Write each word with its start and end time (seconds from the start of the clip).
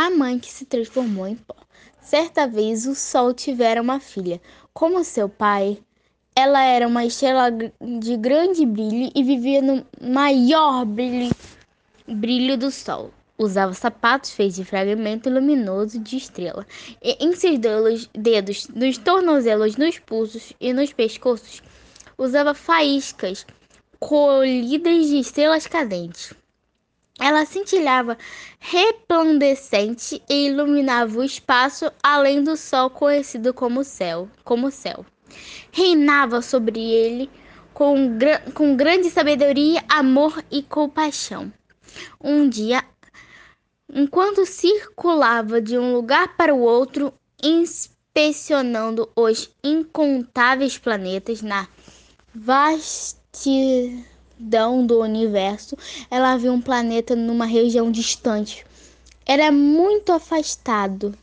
A 0.00 0.10
mãe 0.10 0.38
que 0.38 0.48
se 0.48 0.64
transformou 0.64 1.26
em 1.26 1.34
pó. 1.34 1.56
Certa 2.00 2.46
vez 2.46 2.86
o 2.86 2.94
sol 2.94 3.34
tivera 3.34 3.82
uma 3.82 3.98
filha. 3.98 4.40
Como 4.72 5.02
seu 5.02 5.28
pai, 5.28 5.76
ela 6.36 6.62
era 6.62 6.86
uma 6.86 7.04
estrela 7.04 7.50
de 7.50 8.16
grande 8.16 8.64
brilho 8.64 9.10
e 9.12 9.24
vivia 9.24 9.60
no 9.60 9.84
maior 10.00 10.84
brilho, 10.84 11.34
brilho 12.06 12.56
do 12.56 12.70
sol. 12.70 13.10
Usava 13.36 13.74
sapatos 13.74 14.30
feitos 14.30 14.54
de 14.54 14.64
fragmento 14.64 15.28
luminoso 15.28 15.98
de 15.98 16.16
estrela. 16.16 16.64
E 17.02 17.16
em 17.18 17.34
seus 17.34 17.58
dedos, 17.58 18.08
dedos, 18.14 18.68
nos 18.68 18.98
tornozelos, 18.98 19.76
nos 19.76 19.98
pulsos 19.98 20.52
e 20.60 20.72
nos 20.72 20.92
pescoços, 20.92 21.60
usava 22.16 22.54
faíscas 22.54 23.44
colhidas 23.98 25.08
de 25.08 25.18
estrelas 25.18 25.66
cadentes. 25.66 26.32
Ela 27.20 27.44
cintilhava 27.44 28.16
resplandecente 28.60 30.22
e 30.28 30.46
iluminava 30.46 31.18
o 31.18 31.24
espaço 31.24 31.90
além 32.02 32.44
do 32.44 32.56
sol 32.56 32.88
conhecido 32.88 33.52
como 33.52 33.82
céu, 33.82 34.28
como 34.44 34.70
céu. 34.70 35.04
Reinava 35.72 36.40
sobre 36.40 36.80
ele 36.80 37.28
com, 37.74 38.16
com 38.54 38.76
grande 38.76 39.10
sabedoria, 39.10 39.84
amor 39.88 40.44
e 40.50 40.62
compaixão. 40.62 41.52
Um 42.20 42.48
dia, 42.48 42.84
enquanto 43.92 44.46
circulava 44.46 45.60
de 45.60 45.76
um 45.76 45.92
lugar 45.92 46.36
para 46.36 46.54
o 46.54 46.60
outro, 46.60 47.12
inspecionando 47.42 49.10
os 49.16 49.50
incontáveis 49.64 50.78
planetas 50.78 51.42
na 51.42 51.66
vastidão 52.32 54.17
do 54.38 55.00
universo, 55.00 55.76
ela 56.10 56.36
viu 56.36 56.52
um 56.52 56.60
planeta 56.60 57.16
numa 57.16 57.44
região 57.44 57.90
distante. 57.90 58.64
Era 59.26 59.50
muito 59.52 60.12
afastado, 60.12 61.14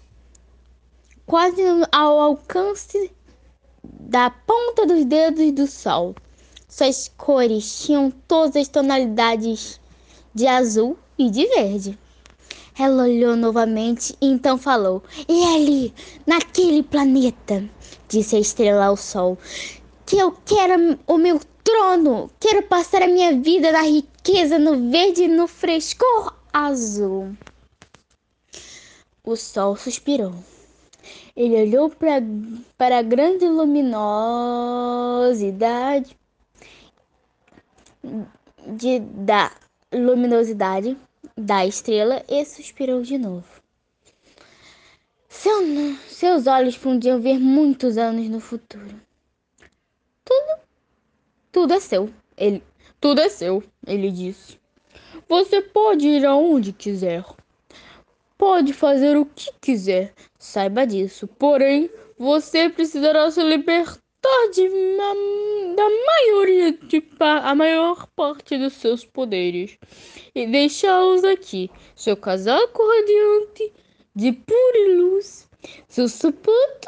quase 1.25 1.61
ao 1.91 2.19
alcance 2.19 3.11
da 3.83 4.29
ponta 4.29 4.85
dos 4.85 5.05
dedos 5.05 5.51
do 5.51 5.67
sol. 5.67 6.15
Suas 6.67 7.11
cores 7.17 7.85
tinham 7.85 8.11
todas 8.27 8.55
as 8.55 8.67
tonalidades 8.67 9.79
de 10.33 10.45
azul 10.45 10.97
e 11.17 11.29
de 11.29 11.47
verde. 11.47 11.97
Ela 12.77 13.03
olhou 13.03 13.37
novamente 13.37 14.13
e 14.21 14.27
então 14.27 14.57
falou: 14.57 15.01
E 15.29 15.43
ali, 15.55 15.93
naquele 16.27 16.83
planeta, 16.83 17.63
disse 18.09 18.35
a 18.35 18.39
estrela 18.39 18.85
ao 18.85 18.97
sol, 18.97 19.37
que 20.05 20.17
eu 20.17 20.35
quero 20.45 20.99
o 21.07 21.17
meu 21.17 21.39
trono. 21.65 22.31
Quero 22.39 22.63
passar 22.63 23.01
a 23.01 23.07
minha 23.07 23.37
vida 23.41 23.73
na 23.73 23.81
riqueza, 23.81 24.57
no 24.57 24.89
verde 24.89 25.23
e 25.23 25.27
no 25.27 25.45
frescor 25.47 26.33
azul. 26.53 27.35
O 29.23 29.35
sol 29.35 29.75
suspirou. 29.75 30.33
Ele 31.35 31.63
olhou 31.63 31.91
para 32.77 32.99
a 32.99 33.01
grande 33.01 33.45
luminosidade 33.47 36.15
de, 38.67 38.99
da 38.99 39.51
luminosidade 39.91 40.95
da 41.35 41.65
estrela 41.65 42.23
e 42.29 42.45
suspirou 42.45 43.01
de 43.01 43.17
novo. 43.17 43.43
Seu, 45.27 45.61
seus 46.07 46.47
olhos 46.47 46.77
podiam 46.77 47.19
ver 47.19 47.37
muitos 47.39 47.97
anos 47.97 48.29
no 48.29 48.39
futuro. 48.39 49.04
Tudo 51.55 51.73
é 51.73 51.79
seu. 51.79 52.09
Ele, 52.35 52.61
tudo 52.99 53.21
é 53.21 53.29
seu, 53.29 53.63
ele 53.87 54.11
disse. 54.11 54.59
Você 55.29 55.61
pode 55.61 56.05
ir 56.05 56.25
aonde 56.25 56.73
quiser. 56.73 57.23
Pode 58.37 58.73
fazer 58.73 59.15
o 59.15 59.25
que 59.25 59.49
quiser, 59.61 60.13
saiba 60.37 60.85
disso. 60.85 61.29
Porém, 61.39 61.89
você 62.19 62.69
precisará 62.69 63.31
se 63.31 63.41
libertar 63.41 64.49
de 64.53 64.67
da 65.77 65.89
maioria 66.05 66.73
de 66.73 67.01
a 67.21 67.55
maior 67.55 68.05
parte 68.07 68.57
dos 68.57 68.73
seus 68.73 69.05
poderes 69.05 69.77
e 70.35 70.45
deixá-los 70.47 71.23
aqui. 71.23 71.71
Seu 71.95 72.17
casaco 72.17 72.85
radiante 72.85 73.71
de 74.13 74.33
pura 74.33 74.93
luz, 74.97 75.49
seus 75.87 76.11
sapatos 76.11 76.84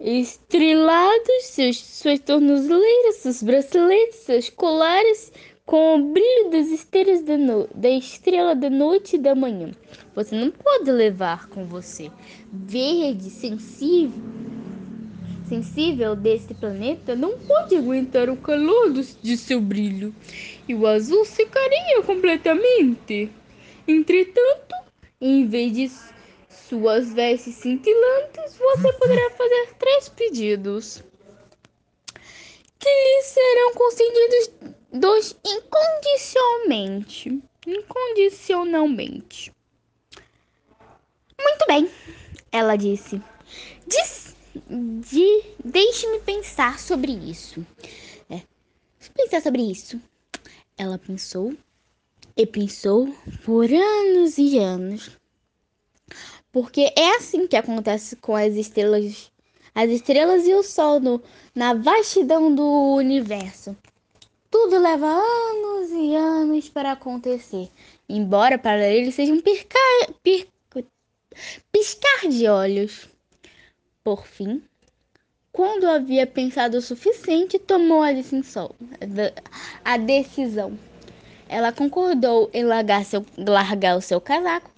estrelados, 0.00 1.44
seus, 1.44 1.78
suas 1.78 2.20
tornozeleiras, 2.20 3.16
seus 3.16 3.42
braceletes, 3.42 4.20
seus 4.20 4.50
colares 4.50 5.32
com 5.66 5.96
o 5.96 6.12
brilho 6.12 6.50
das 6.50 6.68
estrelas 6.68 7.22
da, 7.22 7.36
no... 7.36 7.68
da 7.74 7.88
estrela 7.90 8.54
da 8.54 8.68
noite 8.68 9.16
e 9.16 9.18
da 9.18 9.34
manhã. 9.34 9.70
Você 10.14 10.34
não 10.36 10.50
pode 10.50 10.90
levar 10.90 11.48
com 11.48 11.64
você 11.64 12.10
verde, 12.52 13.30
sensível, 13.30 14.22
sensível 15.48 16.14
deste 16.14 16.54
planeta, 16.54 17.16
não 17.16 17.38
pode 17.38 17.76
aguentar 17.76 18.28
o 18.28 18.36
calor 18.36 18.90
do, 18.90 19.02
de 19.22 19.36
seu 19.36 19.60
brilho 19.60 20.14
e 20.68 20.74
o 20.74 20.86
azul 20.86 21.24
secaria 21.24 22.02
completamente. 22.02 23.30
Entretanto, 23.86 24.74
em 25.20 25.46
vez 25.46 25.72
de 25.72 25.90
suas 26.68 27.12
vestes 27.12 27.56
cintilantes, 27.56 28.56
você 28.56 28.92
poderá 28.94 29.30
fazer 29.30 29.74
três 29.78 30.08
pedidos 30.08 31.02
que 32.78 32.88
lhe 32.88 33.22
serão 33.22 33.74
concedidos 33.74 34.50
dois 34.92 35.36
incondicionalmente. 35.44 37.42
Incondicionalmente. 37.66 39.52
Muito 41.40 41.66
bem, 41.66 41.90
ela 42.52 42.76
disse. 42.76 43.20
Diz, 43.86 44.36
de, 45.10 45.42
Deixe-me 45.64 46.20
pensar 46.20 46.78
sobre 46.78 47.12
isso. 47.12 47.66
É, 48.30 48.42
pensar 49.14 49.40
sobre 49.42 49.62
isso. 49.62 50.00
Ela 50.76 50.98
pensou 50.98 51.54
e 52.36 52.46
pensou 52.46 53.14
por 53.44 53.64
anos 53.72 54.36
e 54.38 54.58
anos. 54.58 55.23
Porque 56.54 56.92
é 56.96 57.16
assim 57.16 57.48
que 57.48 57.56
acontece 57.56 58.14
com 58.14 58.36
as 58.36 58.54
estrelas, 58.54 59.28
as 59.74 59.90
estrelas 59.90 60.46
e 60.46 60.54
o 60.54 60.62
sol 60.62 61.00
no, 61.00 61.20
na 61.52 61.74
vastidão 61.74 62.54
do 62.54 62.94
universo. 62.94 63.76
Tudo 64.52 64.78
leva 64.78 65.04
anos 65.04 65.90
e 65.90 66.14
anos 66.14 66.68
para 66.68 66.92
acontecer, 66.92 67.68
embora 68.08 68.56
para 68.56 68.88
ele 68.88 69.10
seja 69.10 69.32
um 69.32 69.40
piscar, 69.40 69.74
piscar 71.72 72.28
de 72.28 72.46
olhos. 72.46 73.08
Por 74.04 74.24
fim, 74.24 74.62
quando 75.50 75.88
havia 75.88 76.24
pensado 76.24 76.76
o 76.76 76.82
suficiente, 76.82 77.58
tomou 77.58 78.00
a 78.00 78.12
decisão. 78.12 78.72
A 79.84 79.96
decisão. 79.96 80.78
Ela 81.48 81.72
concordou 81.72 82.48
em 82.54 82.62
largar, 82.62 83.04
seu, 83.04 83.26
largar 83.36 83.96
o 83.96 84.00
seu 84.00 84.20
casaco 84.20 84.73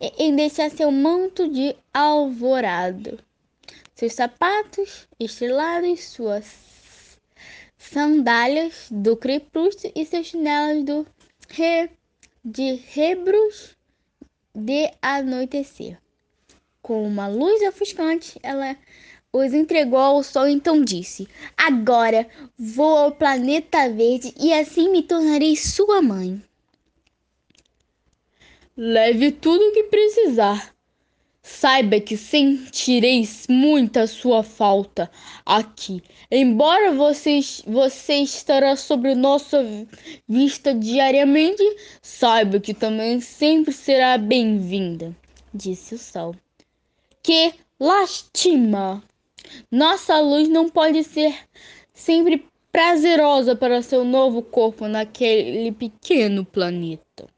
em 0.00 0.34
deixar 0.34 0.70
seu 0.70 0.90
manto 0.90 1.48
de 1.48 1.76
alvorado, 1.92 3.18
seus 3.94 4.14
sapatos 4.14 5.06
estrelados, 5.18 6.04
suas 6.04 7.18
sandálias 7.76 8.86
do 8.90 9.16
crepúsculo 9.16 9.92
e 9.94 10.06
seus 10.06 10.28
chinelos 10.28 10.84
do 10.84 11.06
re, 11.48 11.90
de 12.44 12.74
rebros 12.74 13.76
de 14.54 14.90
anoitecer. 15.02 15.98
Com 16.80 17.06
uma 17.06 17.28
luz 17.28 17.62
ofuscante, 17.68 18.38
ela 18.42 18.76
os 19.32 19.52
entregou 19.52 19.98
ao 19.98 20.22
sol 20.22 20.48
então 20.48 20.82
disse: 20.82 21.28
Agora 21.56 22.26
vou 22.58 22.96
ao 22.96 23.12
planeta 23.12 23.88
verde 23.88 24.34
e 24.40 24.52
assim 24.52 24.90
me 24.90 25.02
tornarei 25.02 25.56
sua 25.56 26.00
mãe. 26.00 26.42
Leve 28.82 29.30
tudo 29.30 29.62
o 29.62 29.72
que 29.72 29.82
precisar. 29.82 30.74
Saiba 31.42 32.00
que 32.00 32.16
sentireis 32.16 33.44
muita 33.46 34.06
sua 34.06 34.42
falta 34.42 35.10
aqui. 35.44 36.02
Embora 36.30 36.94
vocês, 36.94 37.62
você 37.66 38.14
estará 38.20 38.74
sobre 38.76 39.14
nossa 39.14 39.62
vista 40.26 40.72
diariamente, 40.72 41.62
saiba 42.00 42.58
que 42.58 42.72
também 42.72 43.20
sempre 43.20 43.70
será 43.70 44.16
bem-vinda, 44.16 45.14
disse 45.52 45.96
o 45.96 45.98
sol. 45.98 46.34
Que 47.22 47.52
lastima! 47.78 49.04
Nossa 49.70 50.18
luz 50.20 50.48
não 50.48 50.70
pode 50.70 51.04
ser 51.04 51.38
sempre 51.92 52.46
prazerosa 52.72 53.54
para 53.54 53.82
seu 53.82 54.06
novo 54.06 54.40
corpo 54.40 54.88
naquele 54.88 55.70
pequeno 55.70 56.46
planeta. 56.46 57.28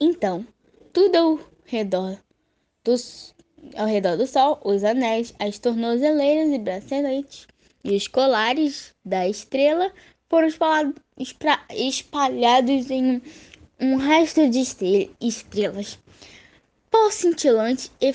Então, 0.00 0.46
tudo 0.92 1.16
ao 1.16 1.40
redor 1.64 2.18
dos, 2.84 3.34
ao 3.76 3.86
redor 3.86 4.16
do 4.16 4.28
sol, 4.28 4.60
os 4.64 4.84
anéis, 4.84 5.34
as 5.40 5.58
tornozeleiras 5.58 6.52
e 6.52 6.58
braceletes 6.58 7.48
e 7.82 7.96
os 7.96 8.06
colares 8.06 8.94
da 9.04 9.28
estrela 9.28 9.92
foram 10.28 10.48
espalhados 11.70 12.90
em 12.90 13.20
um 13.80 13.96
resto 13.96 14.48
de 14.48 14.60
estrelas. 15.20 15.98
pó 16.90 17.10
cintilante 17.10 17.90
e, 18.00 18.14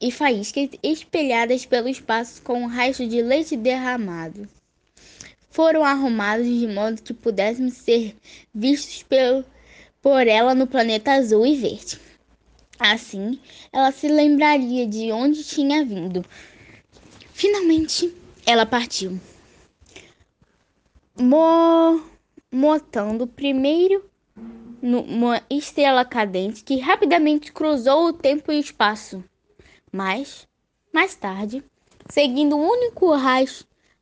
e 0.00 0.10
faíscas 0.10 0.70
espelhadas 0.82 1.66
pelo 1.66 1.88
espaço 1.88 2.40
com 2.40 2.62
um 2.62 2.66
rastro 2.66 3.06
de 3.06 3.20
leite 3.20 3.58
derramado. 3.58 4.48
Foram 5.50 5.84
arrumados 5.84 6.46
de 6.46 6.66
modo 6.66 7.02
que 7.02 7.12
pudessem 7.12 7.68
ser 7.70 8.16
vistos 8.54 9.02
pelo, 9.02 9.44
por 10.06 10.28
ela 10.28 10.54
no 10.54 10.68
planeta 10.68 11.14
azul 11.14 11.44
e 11.44 11.56
verde. 11.56 11.98
Assim, 12.78 13.40
ela 13.72 13.90
se 13.90 14.06
lembraria 14.06 14.86
de 14.86 15.10
onde 15.10 15.42
tinha 15.42 15.84
vindo. 15.84 16.24
Finalmente, 17.32 18.14
ela 18.46 18.64
partiu. 18.64 19.20
Mo 21.18 22.00
motando 22.52 23.26
primeiro 23.26 24.08
numa 24.80 25.42
estrela 25.50 26.04
cadente 26.04 26.62
que 26.62 26.78
rapidamente 26.78 27.50
cruzou 27.50 28.06
o 28.06 28.12
tempo 28.12 28.52
e 28.52 28.58
o 28.58 28.60
espaço. 28.60 29.24
Mas, 29.90 30.46
mais 30.94 31.16
tarde, 31.16 31.64
seguindo 32.08 32.56
um 32.56 32.64
único 32.64 33.10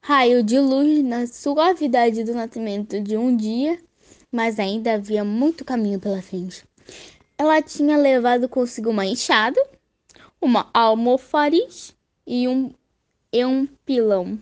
raio 0.03 0.43
de 0.43 0.61
luz 0.61 1.03
na 1.03 1.27
suavidade 1.27 2.25
do 2.25 2.35
nascimento 2.35 3.01
de 3.01 3.17
um 3.17 3.35
dia, 3.35 3.81
mas 4.35 4.59
ainda 4.59 4.95
havia 4.95 5.25
muito 5.25 5.65
caminho 5.65 6.01
pela 6.01 6.21
frente. 6.21 6.65
Ela 7.39 7.63
tinha 7.63 7.97
levado 7.97 8.49
consigo 8.49 8.91
uma 8.91 9.07
enxada, 9.07 9.65
uma 10.41 10.69
almofariz 10.75 11.95
e 12.27 12.49
um, 12.49 12.73
e 13.33 13.45
um 13.45 13.65
pilão. 13.87 14.37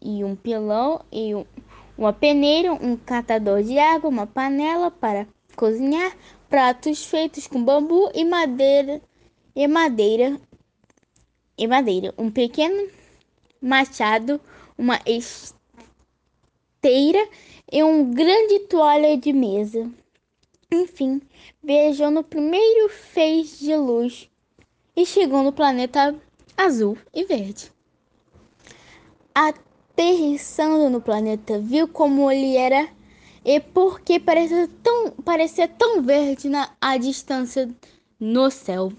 E 0.00 0.22
um 0.22 0.36
pilão 0.36 1.04
e 1.10 1.34
um, 1.34 1.44
uma 1.98 2.12
peneira, 2.12 2.72
um 2.72 2.96
catador 2.96 3.64
de 3.64 3.80
água, 3.80 4.08
uma 4.08 4.28
panela 4.28 4.92
para 4.92 5.26
cozinhar, 5.56 6.16
pratos 6.48 7.04
feitos 7.04 7.48
com 7.48 7.64
bambu 7.64 8.12
e 8.14 8.24
madeira 8.24 9.02
e 9.56 9.66
madeira 9.66 10.40
e 11.58 11.66
madeira, 11.66 12.14
um 12.16 12.30
pequeno 12.30 12.88
machado, 13.60 14.40
uma 14.78 15.00
esteira 16.84 17.26
e 17.72 17.82
um 17.82 18.12
grande 18.12 18.60
toalha 18.60 19.16
de 19.16 19.32
mesa. 19.32 19.90
Enfim, 20.70 21.22
viajou 21.62 22.10
no 22.10 22.22
primeiro 22.22 22.90
fez 22.90 23.58
de 23.58 23.74
luz 23.74 24.28
e 24.94 25.06
chegou 25.06 25.42
no 25.42 25.52
planeta 25.52 26.14
azul 26.56 26.98
e 27.14 27.24
verde. 27.24 27.72
Aterrissando 29.34 30.90
no 30.90 31.00
planeta, 31.00 31.58
viu 31.58 31.88
como 31.88 32.30
ele 32.30 32.56
era 32.56 32.88
e 33.44 33.60
porque 33.60 34.20
parecia 34.20 34.68
tão, 34.82 35.10
parecia 35.10 35.66
tão 35.66 36.02
verde 36.02 36.48
na 36.48 36.70
a 36.80 36.98
distância 36.98 37.68
no 38.20 38.50
céu. 38.50 38.92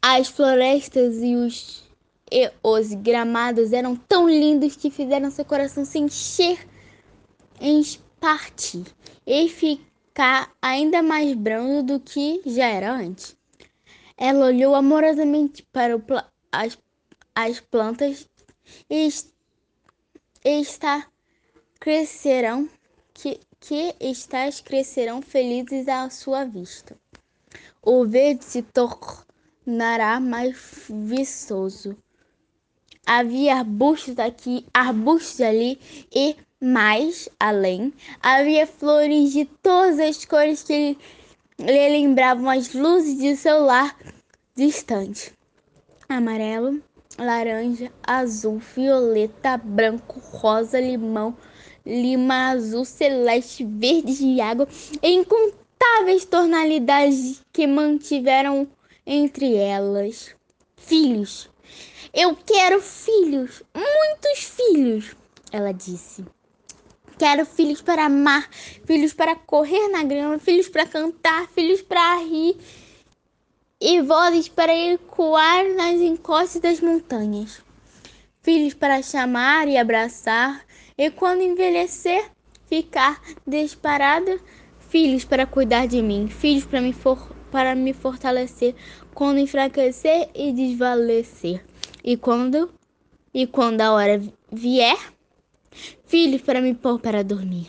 As 0.00 0.28
florestas 0.28 1.16
e 1.22 1.34
os, 1.34 1.83
e 2.30 2.50
os 2.62 2.92
gramados 2.94 3.72
eram 3.72 3.96
tão 3.96 4.28
lindos 4.28 4.76
que 4.76 4.90
fizeram 4.90 5.30
seu 5.30 5.44
coração 5.44 5.84
se 5.84 5.98
encher 5.98 6.66
em 7.60 7.82
partir 8.20 8.84
e 9.26 9.48
ficar 9.48 10.52
ainda 10.60 11.02
mais 11.02 11.34
branco 11.34 11.82
do 11.82 12.00
que 12.00 12.42
já 12.46 12.66
era 12.66 12.92
antes. 12.92 13.36
Ela 14.16 14.46
olhou 14.46 14.74
amorosamente 14.74 15.62
para 15.72 15.96
o, 15.96 16.02
as, 16.50 16.78
as 17.34 17.60
plantas 17.60 18.28
e 18.88 19.10
está 20.44 21.06
crescerão 21.80 22.68
que, 23.12 23.38
que 23.60 23.94
estas 24.00 24.60
crescerão 24.60 25.20
felizes 25.20 25.86
à 25.86 26.08
sua 26.08 26.44
vista. 26.44 26.96
O 27.82 28.06
verde 28.06 28.44
se 28.44 28.62
tornará 28.62 30.18
mais 30.18 30.56
viçoso. 30.88 31.96
Havia 33.06 33.56
arbustos 33.56 34.18
aqui, 34.18 34.64
arbustos 34.72 35.40
ali 35.40 35.78
e 36.14 36.36
mais 36.60 37.28
além 37.38 37.92
havia 38.22 38.66
flores 38.66 39.32
de 39.32 39.44
todas 39.44 40.00
as 40.00 40.24
cores 40.24 40.62
que 40.62 40.96
lhe 41.58 41.88
lembravam 41.88 42.48
as 42.48 42.72
luzes 42.72 43.18
de 43.18 43.36
seu 43.36 43.60
lar 43.60 43.94
distante. 44.56 45.32
Amarelo, 46.08 46.80
laranja, 47.18 47.92
azul, 48.02 48.58
violeta, 48.58 49.58
branco, 49.58 50.18
rosa, 50.20 50.80
limão, 50.80 51.36
lima 51.84 52.52
azul, 52.52 52.84
celeste, 52.84 53.64
verde 53.64 54.16
de 54.16 54.40
água 54.40 54.66
e 55.02 55.12
incontáveis 55.12 56.24
tonalidades 56.24 57.42
que 57.52 57.66
mantiveram 57.66 58.66
entre 59.06 59.54
elas. 59.54 60.34
Filhos. 60.76 61.50
Eu 62.16 62.36
quero 62.36 62.80
filhos, 62.80 63.60
muitos 63.74 64.44
filhos, 64.44 65.16
ela 65.50 65.72
disse. 65.72 66.24
Quero 67.18 67.44
filhos 67.44 67.82
para 67.82 68.04
amar, 68.04 68.48
filhos 68.84 69.12
para 69.12 69.34
correr 69.34 69.88
na 69.88 70.04
grama, 70.04 70.38
filhos 70.38 70.68
para 70.68 70.86
cantar, 70.86 71.48
filhos 71.48 71.82
para 71.82 72.18
rir 72.18 72.56
e 73.80 74.00
vozes 74.00 74.48
para 74.48 74.72
ecoar 74.72 75.64
nas 75.74 76.00
encostas 76.00 76.62
das 76.62 76.80
montanhas, 76.80 77.60
filhos 78.42 78.74
para 78.74 79.02
chamar 79.02 79.66
e 79.66 79.76
abraçar, 79.76 80.64
e 80.96 81.10
quando 81.10 81.42
envelhecer, 81.42 82.30
ficar 82.68 83.20
desparada, 83.44 84.38
filhos 84.88 85.24
para 85.24 85.46
cuidar 85.46 85.88
de 85.88 86.00
mim, 86.00 86.28
filhos 86.28 86.64
para 86.64 86.80
me, 86.80 86.92
for, 86.92 87.34
para 87.50 87.74
me 87.74 87.92
fortalecer 87.92 88.76
quando 89.12 89.40
enfraquecer 89.40 90.30
e 90.32 90.52
desvalecer, 90.52 91.64
e 92.04 92.18
quando 92.18 92.70
e 93.32 93.46
quando 93.46 93.80
a 93.80 93.92
hora 93.92 94.22
vier, 94.52 94.98
filhos 96.04 96.42
para 96.42 96.60
me 96.60 96.74
pôr 96.74 97.00
para 97.00 97.24
dormir. 97.24 97.68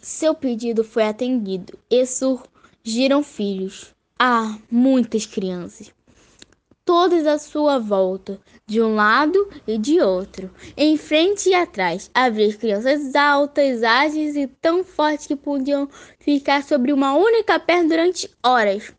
Seu 0.00 0.34
pedido 0.34 0.84
foi 0.84 1.02
atendido 1.02 1.76
e 1.90 2.06
sur 2.06 2.42
giram 2.82 3.22
filhos. 3.22 3.94
Ah, 4.18 4.56
muitas 4.70 5.26
crianças. 5.26 5.92
Todas 6.84 7.26
à 7.26 7.38
sua 7.38 7.78
volta, 7.78 8.38
de 8.66 8.80
um 8.80 8.94
lado 8.94 9.48
e 9.66 9.76
de 9.76 10.00
outro. 10.00 10.50
Em 10.76 10.96
frente 10.96 11.48
e 11.48 11.54
atrás, 11.54 12.10
havia 12.14 12.54
crianças 12.54 13.14
altas, 13.14 13.82
ágeis 13.82 14.36
e 14.36 14.46
tão 14.46 14.84
fortes 14.84 15.26
que 15.26 15.34
podiam 15.34 15.88
ficar 16.20 16.62
sobre 16.62 16.92
uma 16.92 17.14
única 17.14 17.58
perna 17.58 17.88
durante 17.88 18.30
horas. 18.42 18.92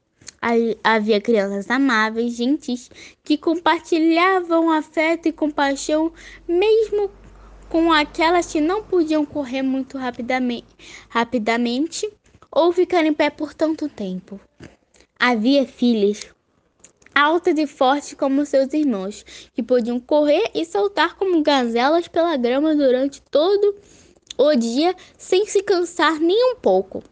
Havia 0.83 1.19
crianças 1.19 1.71
amáveis, 1.71 2.35
gentis, 2.35 2.91
que 3.23 3.35
compartilhavam 3.35 4.69
afeto 4.69 5.27
e 5.27 5.31
compaixão, 5.31 6.13
mesmo 6.47 7.09
com 7.67 7.91
aquelas 7.91 8.51
que 8.51 8.61
não 8.61 8.83
podiam 8.83 9.25
correr 9.25 9.63
muito 9.63 9.97
rapidamente, 9.97 10.67
rapidamente 11.09 12.07
ou 12.51 12.71
ficar 12.71 13.03
em 13.03 13.13
pé 13.13 13.31
por 13.31 13.55
tanto 13.55 13.89
tempo. 13.89 14.39
Havia 15.19 15.65
filhas, 15.65 16.27
altas 17.15 17.57
e 17.57 17.65
fortes 17.65 18.13
como 18.13 18.45
seus 18.45 18.71
irmãos, 18.71 19.25
que 19.51 19.63
podiam 19.63 19.99
correr 19.99 20.51
e 20.53 20.63
saltar 20.63 21.15
como 21.15 21.41
gazelas 21.41 22.07
pela 22.07 22.37
grama 22.37 22.75
durante 22.75 23.19
todo 23.31 23.75
o 24.37 24.55
dia 24.55 24.95
sem 25.17 25.47
se 25.47 25.63
cansar 25.63 26.19
nem 26.19 26.53
um 26.53 26.55
pouco. 26.57 27.03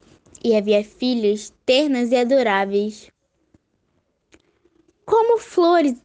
E 0.43 0.55
havia 0.55 0.83
filhas 0.83 1.53
ternas 1.65 2.11
e 2.11 2.17
adoráveis, 2.17 3.12
como 5.05 5.37
flores, 5.37 5.95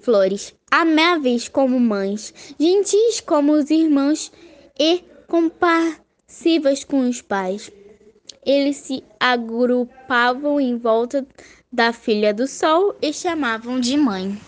flores, 0.00 0.54
amáveis 0.70 1.48
como 1.48 1.78
mães, 1.78 2.34
gentis 2.58 3.20
como 3.20 3.52
os 3.52 3.70
irmãos 3.70 4.32
e 4.78 5.04
compassivas 5.26 6.84
com 6.84 7.08
os 7.08 7.20
pais 7.20 7.70
eles 8.44 8.78
se 8.78 9.04
agrupavam 9.18 10.60
em 10.60 10.76
volta 10.76 11.26
da 11.70 11.92
filha 11.92 12.32
do 12.32 12.46
sol 12.46 12.96
e 13.00 13.12
chamavam 13.12 13.78
de 13.80 13.96
mãe. 13.96 14.40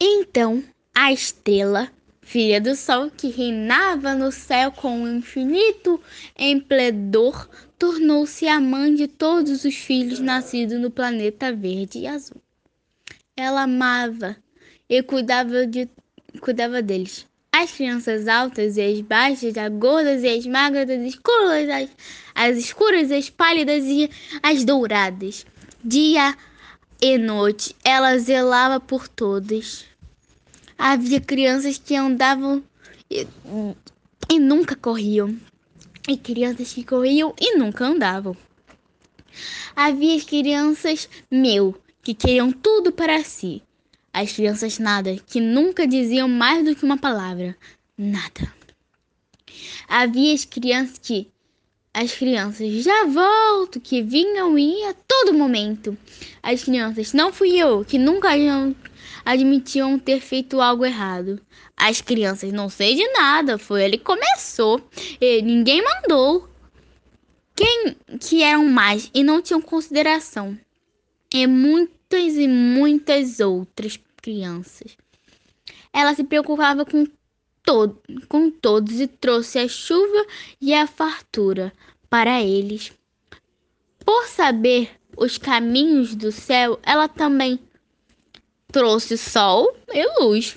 Então, 0.00 0.62
a 0.94 1.12
estrela, 1.12 1.90
filha 2.20 2.60
do 2.60 2.74
sol, 2.76 3.10
que 3.10 3.28
reinava 3.28 4.14
no 4.14 4.30
céu 4.30 4.70
com 4.70 5.00
um 5.00 5.16
infinito 5.16 6.00
emplendor, 6.38 7.48
tornou-se 7.78 8.46
a 8.48 8.60
mãe 8.60 8.94
de 8.94 9.08
todos 9.08 9.64
os 9.64 9.74
filhos 9.74 10.20
nascidos 10.20 10.80
no 10.80 10.90
planeta 10.90 11.52
verde 11.52 12.00
e 12.00 12.06
azul. 12.06 12.40
Ela 13.36 13.62
amava 13.62 14.36
e 14.88 15.02
cuidava, 15.02 15.66
de, 15.66 15.88
cuidava 16.40 16.80
deles 16.80 17.26
as 17.54 17.70
crianças 17.70 18.26
altas 18.26 18.76
e 18.76 18.82
as 18.82 19.00
baixas, 19.00 19.56
as 19.56 19.72
gordas 19.72 20.24
e 20.24 20.28
as 20.28 20.44
magras, 20.44 20.90
as 20.90 21.00
escuras, 21.02 21.70
as, 21.70 21.90
as 22.34 22.56
escuras, 22.56 23.12
as 23.12 23.30
pálidas 23.30 23.84
e 23.84 24.10
as 24.42 24.64
douradas. 24.64 25.46
Dia 25.84 26.36
e 27.00 27.16
noite, 27.16 27.76
ela 27.84 28.18
zelava 28.18 28.80
por 28.80 29.06
todas. 29.06 29.84
Havia 30.76 31.20
crianças 31.20 31.78
que 31.78 31.94
andavam 31.94 32.60
e, 33.08 33.24
e 34.28 34.40
nunca 34.40 34.74
corriam, 34.74 35.36
e 36.08 36.16
crianças 36.16 36.72
que 36.72 36.84
corriam 36.84 37.34
e 37.40 37.56
nunca 37.56 37.84
andavam. 37.84 38.36
Havia 39.74 40.22
crianças 40.24 41.08
meu 41.30 41.76
que 42.02 42.14
queriam 42.14 42.52
tudo 42.52 42.92
para 42.92 43.24
si. 43.24 43.62
As 44.12 44.32
crianças 44.32 44.78
nada, 44.78 45.16
que 45.26 45.40
nunca 45.40 45.86
diziam 45.86 46.28
mais 46.28 46.64
do 46.64 46.76
que 46.76 46.84
uma 46.84 46.98
palavra. 46.98 47.56
Nada. 47.96 48.52
Havia 49.88 50.34
as 50.34 50.44
crianças 50.44 50.98
que 50.98 51.28
as 51.92 52.12
crianças 52.12 52.82
já 52.82 53.06
volto, 53.06 53.80
que 53.80 54.02
vinham 54.02 54.58
e 54.58 54.80
iam 54.80 54.90
a 54.90 54.94
todo 54.94 55.32
momento. 55.32 55.96
As 56.42 56.64
crianças, 56.64 57.12
não 57.12 57.32
fui 57.32 57.56
eu, 57.56 57.84
que 57.84 57.98
nunca 57.98 58.30
admitiam 59.24 59.98
ter 59.98 60.20
feito 60.20 60.60
algo 60.60 60.84
errado. 60.84 61.40
As 61.86 62.00
crianças, 62.00 62.50
não 62.50 62.70
sei 62.70 62.94
de 62.94 63.06
nada, 63.12 63.58
foi 63.58 63.84
ele 63.84 63.98
que 63.98 64.04
começou. 64.04 64.80
E 65.20 65.42
ninguém 65.42 65.84
mandou. 65.84 66.48
Quem 67.54 67.94
que 68.18 68.42
eram 68.42 68.64
mais 68.64 69.10
e 69.12 69.22
não 69.22 69.42
tinham 69.42 69.60
consideração. 69.60 70.58
E 71.30 71.46
muitas 71.46 72.36
e 72.36 72.48
muitas 72.48 73.38
outras 73.38 74.00
crianças. 74.16 74.96
Ela 75.92 76.14
se 76.14 76.24
preocupava 76.24 76.86
com, 76.86 77.06
todo, 77.62 78.00
com 78.30 78.50
todos 78.50 78.98
e 78.98 79.06
trouxe 79.06 79.58
a 79.58 79.68
chuva 79.68 80.26
e 80.58 80.72
a 80.72 80.86
fartura 80.86 81.70
para 82.08 82.42
eles. 82.42 82.92
Por 84.06 84.24
saber 84.24 84.90
os 85.18 85.36
caminhos 85.36 86.14
do 86.14 86.32
céu, 86.32 86.80
ela 86.82 87.08
também 87.08 87.60
trouxe 88.72 89.18
sol 89.18 89.76
e 89.92 90.22
luz. 90.22 90.56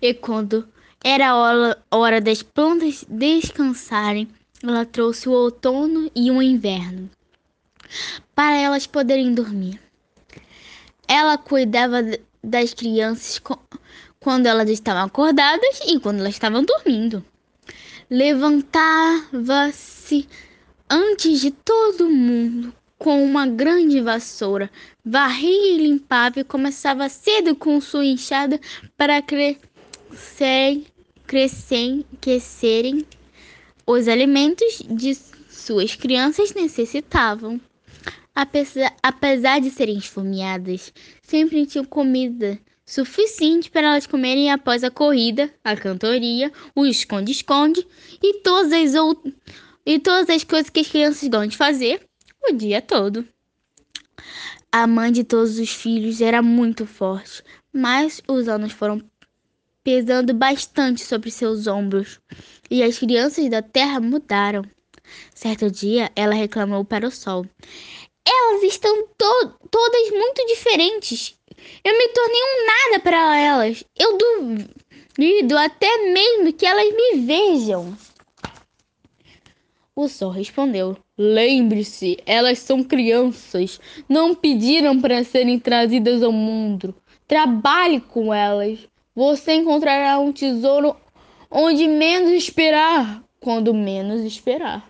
E 0.00 0.12
quando 0.12 0.68
era 1.02 1.34
hora, 1.34 1.78
hora 1.90 2.20
das 2.20 2.42
plantas 2.42 3.04
descansarem, 3.08 4.28
ela 4.62 4.84
trouxe 4.84 5.28
o 5.28 5.32
outono 5.32 6.10
e 6.14 6.30
o 6.30 6.42
inverno 6.42 7.10
para 8.34 8.56
elas 8.56 8.86
poderem 8.86 9.32
dormir. 9.32 9.80
Ela 11.08 11.38
cuidava 11.38 12.02
das 12.42 12.74
crianças 12.74 13.40
quando 14.20 14.46
elas 14.46 14.68
estavam 14.68 15.04
acordadas 15.04 15.80
e 15.86 15.98
quando 16.00 16.18
elas 16.20 16.34
estavam 16.34 16.64
dormindo. 16.64 17.24
Levantava-se 18.10 20.28
antes 20.90 21.40
de 21.40 21.50
todo 21.50 22.10
mundo 22.10 22.74
com 22.98 23.24
uma 23.24 23.46
grande 23.46 24.00
vassoura, 24.00 24.70
varria 25.04 25.74
e 25.74 25.78
limpava 25.78 26.40
e 26.40 26.44
começava 26.44 27.08
cedo 27.08 27.54
com 27.54 27.80
sua 27.80 28.04
enxada 28.04 28.60
para 28.96 29.22
crescer, 29.22 29.60
crescer, 31.26 32.04
crescerem 32.20 33.06
os 33.86 34.08
alimentos 34.08 34.82
de 34.88 35.14
suas 35.48 35.94
crianças 35.94 36.54
necessitavam. 36.54 37.60
Apesar, 38.34 38.94
apesar 39.02 39.60
de 39.60 39.70
serem 39.70 39.96
esfomeadas, 39.96 40.92
sempre 41.22 41.64
tinham 41.64 41.84
comida 41.84 42.58
suficiente 42.84 43.70
para 43.70 43.88
elas 43.88 44.06
comerem 44.06 44.50
após 44.50 44.84
a 44.84 44.90
corrida, 44.90 45.52
a 45.64 45.76
cantoria, 45.76 46.52
o 46.74 46.86
esconde-esconde 46.86 47.86
e 48.22 48.40
todas 48.40 48.72
as 48.72 48.94
outras 48.94 49.34
e 49.84 49.98
todas 49.98 50.28
as 50.28 50.44
coisas 50.44 50.68
que 50.68 50.80
as 50.80 50.88
crianças 50.88 51.22
gostam 51.22 51.46
de 51.46 51.56
fazer 51.56 52.06
o 52.48 52.52
dia 52.52 52.82
todo. 52.82 53.26
A 54.70 54.86
mãe 54.86 55.10
de 55.12 55.24
todos 55.24 55.58
os 55.58 55.70
filhos 55.70 56.20
era 56.20 56.42
muito 56.42 56.86
forte, 56.86 57.42
mas 57.72 58.20
os 58.28 58.48
anos 58.48 58.72
foram 58.72 59.00
pesando 59.86 60.34
bastante 60.34 61.04
sobre 61.04 61.30
seus 61.30 61.68
ombros, 61.68 62.18
e 62.68 62.82
as 62.82 62.98
crianças 62.98 63.48
da 63.48 63.62
terra 63.62 64.00
mudaram. 64.00 64.64
Certo 65.32 65.70
dia, 65.70 66.10
ela 66.16 66.34
reclamou 66.34 66.84
para 66.84 67.06
o 67.06 67.10
sol: 67.12 67.46
Elas 68.26 68.64
estão 68.64 69.06
to 69.16 69.54
todas 69.70 70.10
muito 70.10 70.44
diferentes. 70.48 71.38
Eu 71.84 71.96
me 71.96 72.08
tornei 72.08 72.42
um 72.42 72.66
nada 72.66 73.00
para 73.00 73.38
elas. 73.38 73.84
Eu 73.96 74.18
duvido 74.18 75.56
até 75.56 76.12
mesmo 76.12 76.52
que 76.52 76.66
elas 76.66 76.92
me 76.92 77.20
vejam. 77.20 77.96
O 79.94 80.08
sol 80.08 80.32
respondeu: 80.32 80.96
Lembre-se, 81.16 82.18
elas 82.26 82.58
são 82.58 82.82
crianças. 82.82 83.80
Não 84.08 84.34
pediram 84.34 85.00
para 85.00 85.22
serem 85.22 85.60
trazidas 85.60 86.24
ao 86.24 86.32
mundo. 86.32 86.92
Trabalhe 87.28 88.00
com 88.00 88.34
elas 88.34 88.80
você 89.16 89.54
encontrará 89.54 90.18
um 90.18 90.30
tesouro 90.30 90.94
onde 91.50 91.88
menos 91.88 92.32
esperar, 92.32 93.24
quando 93.40 93.72
menos 93.72 94.20
esperar. 94.20 94.86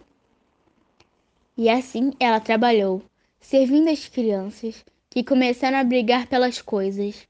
E 1.56 1.70
assim 1.70 2.12
ela 2.18 2.40
trabalhou, 2.40 3.00
servindo 3.40 3.88
as 3.88 4.08
crianças 4.08 4.84
que 5.08 5.22
começaram 5.22 5.78
a 5.78 5.84
brigar 5.84 6.26
pelas 6.26 6.60
coisas. 6.60 7.26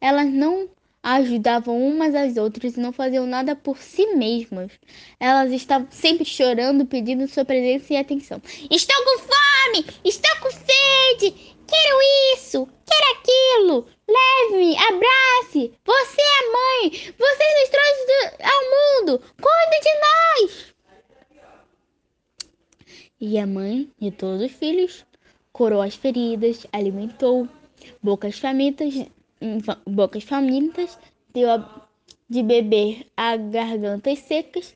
Elas 0.00 0.32
não 0.32 0.68
ajudavam 1.02 1.76
umas 1.76 2.14
às 2.14 2.36
outras 2.36 2.76
e 2.76 2.80
não 2.80 2.92
faziam 2.92 3.26
nada 3.26 3.56
por 3.56 3.78
si 3.78 4.14
mesmas. 4.14 4.70
Elas 5.18 5.52
estavam 5.52 5.88
sempre 5.90 6.24
chorando, 6.24 6.86
pedindo 6.86 7.26
sua 7.26 7.44
presença 7.44 7.92
e 7.92 7.96
atenção. 7.96 8.40
Estou 8.70 8.96
com 9.04 9.18
fome! 9.18 9.86
Estou 10.04 10.36
com 10.40 10.50
sede! 10.50 11.57
Quero 11.68 11.98
isso! 12.34 12.66
Quero 12.86 13.18
aquilo! 13.18 13.86
Leve-me! 14.08 14.76
Abrace! 14.76 15.72
Você 15.84 16.20
é 16.20 16.52
mãe! 16.52 16.90
Você 16.90 17.44
nos 17.60 17.68
trouxe 17.68 18.42
ao 18.42 18.62
mundo! 18.74 19.18
Cuide 19.40 19.78
de 19.82 19.94
nós! 20.06 20.74
E 23.20 23.38
a 23.38 23.46
mãe 23.46 23.90
de 24.00 24.10
todos 24.10 24.42
os 24.42 24.52
filhos 24.52 25.04
curou 25.52 25.82
as 25.82 25.94
feridas, 25.94 26.66
alimentou 26.72 27.48
bocas 28.02 28.38
famintas 28.38 28.94
bocas 29.86 30.24
famintas, 30.24 30.98
deu 31.32 31.48
de 32.28 32.42
beber 32.42 33.06
a 33.16 33.36
gargantas 33.36 34.18
secas 34.20 34.74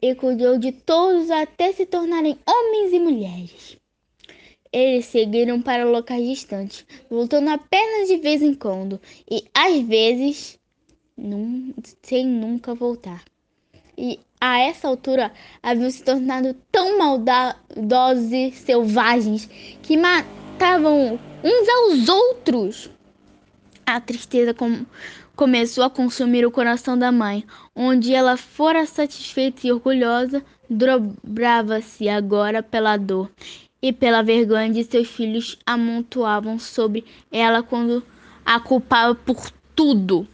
e 0.00 0.14
cuidou 0.14 0.58
de 0.58 0.72
todos 0.72 1.30
até 1.30 1.72
se 1.72 1.86
tornarem 1.86 2.38
homens 2.46 2.92
e 2.92 3.00
mulheres. 3.00 3.76
Eles 4.74 5.04
seguiram 5.04 5.62
para 5.62 5.84
locais 5.84 6.26
distantes, 6.26 6.84
voltando 7.08 7.48
apenas 7.48 8.08
de 8.08 8.16
vez 8.16 8.42
em 8.42 8.52
quando 8.52 9.00
e 9.30 9.44
às 9.54 9.80
vezes 9.82 10.58
num, 11.16 11.72
sem 12.02 12.26
nunca 12.26 12.74
voltar. 12.74 13.22
E 13.96 14.18
a 14.40 14.58
essa 14.58 14.88
altura 14.88 15.30
haviam 15.62 15.88
se 15.88 16.02
tornado 16.02 16.56
tão 16.72 16.98
maldosos 16.98 18.32
e 18.32 18.50
selvagens 18.50 19.48
que 19.80 19.96
matavam 19.96 21.20
uns 21.44 21.68
aos 21.68 22.08
outros. 22.08 22.90
A 23.86 24.00
tristeza 24.00 24.52
com 24.52 24.84
começou 25.36 25.84
a 25.84 25.90
consumir 25.90 26.44
o 26.44 26.50
coração 26.50 26.98
da 26.98 27.12
mãe, 27.12 27.44
onde 27.76 28.12
ela 28.12 28.36
fora 28.36 28.84
satisfeita 28.86 29.68
e 29.68 29.72
orgulhosa, 29.72 30.44
dobrava-se 30.68 32.08
agora 32.08 32.60
pela 32.60 32.96
dor 32.96 33.30
e 33.84 33.92
pela 33.92 34.22
vergonha 34.22 34.70
de 34.70 34.82
seus 34.82 35.06
filhos 35.08 35.58
amontoavam 35.66 36.58
sobre 36.58 37.04
ela 37.30 37.62
quando 37.62 38.02
a 38.42 38.58
culpava 38.58 39.14
por 39.14 39.50
tudo. 39.76 40.26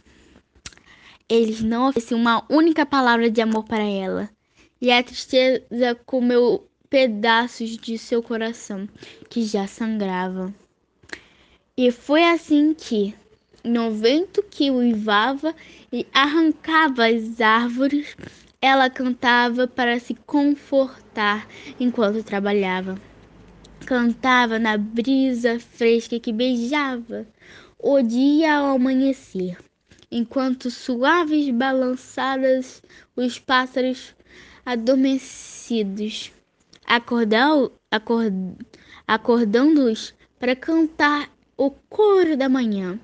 Eles 1.27 1.61
não 1.61 1.89
ofereciam 1.89 2.17
uma 2.17 2.45
única 2.49 2.85
palavra 2.85 3.29
de 3.29 3.41
amor 3.41 3.65
para 3.65 3.83
ela, 3.83 4.29
e 4.79 4.89
a 4.89 5.03
tristeza 5.03 5.93
comeu 6.05 6.65
pedaços 6.89 7.71
de 7.71 7.97
seu 7.97 8.23
coração, 8.23 8.87
que 9.29 9.43
já 9.43 9.67
sangrava. 9.67 10.53
E 11.75 11.91
foi 11.91 12.23
assim 12.23 12.73
que, 12.73 13.13
no 13.65 13.91
vento 13.91 14.41
que 14.49 14.71
uivava 14.71 15.53
e 15.91 16.07
arrancava 16.13 17.05
as 17.05 17.41
árvores, 17.41 18.15
ela 18.61 18.89
cantava 18.89 19.67
para 19.67 19.99
se 19.99 20.13
confortar 20.13 21.45
enquanto 21.77 22.23
trabalhava. 22.23 23.10
Cantava 23.85 24.59
na 24.59 24.77
brisa 24.77 25.59
fresca 25.59 26.19
que 26.19 26.31
beijava 26.31 27.27
o 27.77 28.01
dia 28.01 28.55
ao 28.55 28.75
amanhecer, 28.75 29.57
enquanto 30.09 30.69
suaves 30.69 31.49
balançadas 31.49 32.81
os 33.15 33.39
pássaros 33.39 34.15
adormecidos, 34.65 36.31
acordando, 36.85 37.73
acordando-os 39.07 40.13
para 40.39 40.55
cantar 40.55 41.29
o 41.57 41.71
coro 41.71 42.37
da 42.37 42.47
manhã. 42.47 42.99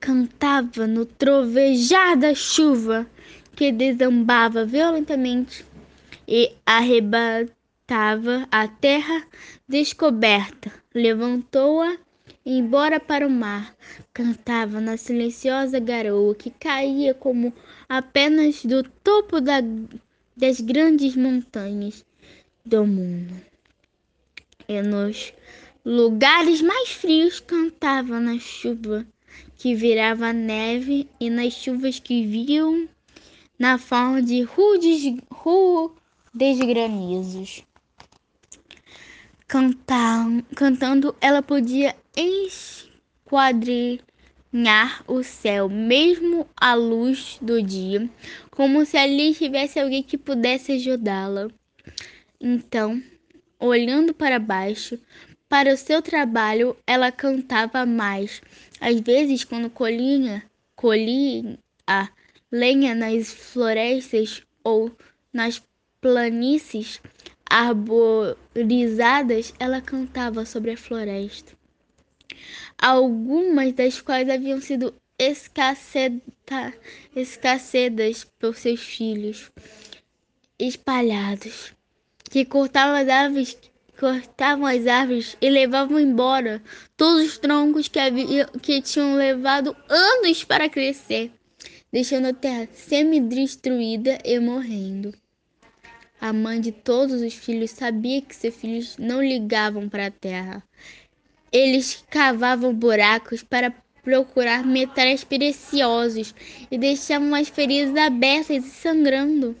Cantava 0.00 0.86
no 0.86 1.04
trovejar 1.04 2.16
da 2.16 2.34
chuva 2.34 3.06
que 3.54 3.70
desambava 3.70 4.64
violentamente 4.64 5.66
e 6.26 6.52
arrebatava 6.64 7.61
a 8.50 8.68
terra 8.68 9.26
descoberta, 9.68 10.72
levantou-a 10.94 11.98
embora 12.44 12.98
para 12.98 13.26
o 13.26 13.30
mar, 13.30 13.76
cantava 14.14 14.80
na 14.80 14.96
silenciosa 14.96 15.78
garoa 15.78 16.34
que 16.34 16.50
caía 16.50 17.12
como 17.12 17.52
apenas 17.88 18.64
do 18.64 18.82
topo 18.82 19.40
da, 19.40 19.60
das 20.34 20.60
grandes 20.60 21.14
montanhas 21.14 22.04
do 22.64 22.86
mundo. 22.86 23.34
E 24.66 24.80
nos 24.80 25.34
lugares 25.84 26.62
mais 26.62 26.92
frios 26.92 27.40
cantava 27.40 28.18
na 28.18 28.38
chuva 28.38 29.06
que 29.58 29.74
virava 29.74 30.32
neve 30.32 31.08
e 31.20 31.28
nas 31.28 31.52
chuvas 31.52 31.98
que 31.98 32.26
viam 32.26 32.88
na 33.58 33.76
forma 33.76 34.22
de 34.22 34.42
rudes, 34.42 35.02
rudes 35.30 36.58
granizos. 36.58 37.62
Cantar, 39.52 40.26
cantando, 40.56 41.14
ela 41.20 41.42
podia 41.42 41.94
esquadrinhar 42.16 44.00
o 45.06 45.22
céu, 45.22 45.68
mesmo 45.68 46.48
à 46.56 46.72
luz 46.72 47.36
do 47.38 47.62
dia, 47.62 48.08
como 48.50 48.86
se 48.86 48.96
ali 48.96 49.34
tivesse 49.34 49.78
alguém 49.78 50.02
que 50.02 50.16
pudesse 50.16 50.72
ajudá-la. 50.72 51.48
Então, 52.40 53.02
olhando 53.60 54.14
para 54.14 54.38
baixo, 54.38 54.98
para 55.50 55.74
o 55.74 55.76
seu 55.76 56.00
trabalho, 56.00 56.74
ela 56.86 57.12
cantava 57.12 57.84
mais. 57.84 58.40
Às 58.80 59.00
vezes, 59.00 59.44
quando 59.44 59.68
colhinha, 59.68 60.42
colhia 60.74 61.58
lenha 62.50 62.94
nas 62.94 63.30
florestas 63.30 64.42
ou 64.64 64.96
nas 65.30 65.62
planícies 66.00 67.02
arborizadas, 67.52 69.52
ela 69.58 69.82
cantava 69.82 70.46
sobre 70.46 70.70
a 70.70 70.76
floresta. 70.76 71.52
Algumas 72.78 73.74
das 73.74 74.00
quais 74.00 74.30
haviam 74.30 74.58
sido 74.58 74.94
escassedas 77.14 78.24
por 78.38 78.56
seus 78.56 78.80
filhos 78.80 79.52
espalhados, 80.58 81.74
que 82.30 82.46
cortavam 82.46 82.96
as 82.96 83.08
árvores 83.08 83.58
cortavam 84.00 84.66
as 84.66 84.86
árvores 84.86 85.36
e 85.40 85.50
levavam 85.50 86.00
embora 86.00 86.62
todos 86.96 87.26
os 87.26 87.38
troncos 87.38 87.86
que, 87.86 88.00
havia, 88.00 88.46
que 88.60 88.80
tinham 88.80 89.14
levado 89.14 89.76
anos 89.88 90.42
para 90.42 90.68
crescer, 90.68 91.30
deixando 91.92 92.28
a 92.28 92.32
terra 92.32 92.66
semi-destruída 92.72 94.18
e 94.24 94.40
morrendo. 94.40 95.14
A 96.22 96.32
mãe 96.32 96.60
de 96.60 96.70
todos 96.70 97.20
os 97.20 97.34
filhos 97.34 97.72
sabia 97.72 98.22
que 98.22 98.36
seus 98.36 98.54
filhos 98.54 98.96
não 98.96 99.20
ligavam 99.20 99.88
para 99.88 100.06
a 100.06 100.10
terra. 100.12 100.62
Eles 101.50 102.04
cavavam 102.08 102.72
buracos 102.72 103.42
para 103.42 103.74
procurar 104.04 104.64
metais 104.64 105.24
preciosos 105.24 106.32
e 106.70 106.78
deixavam 106.78 107.34
as 107.34 107.48
feridas 107.48 107.96
abertas 107.96 108.64
e 108.64 108.70
sangrando. 108.70 109.56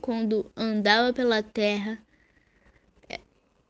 Quando 0.00 0.50
andava 0.56 1.12
pela 1.12 1.42
terra, 1.42 1.98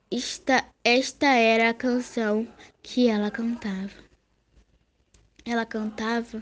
esta, 0.08 0.64
esta 0.84 1.26
era 1.26 1.70
a 1.70 1.74
canção 1.74 2.46
que 2.80 3.08
ela 3.08 3.32
cantava. 3.32 3.98
Ela 5.44 5.66
cantava 5.66 6.40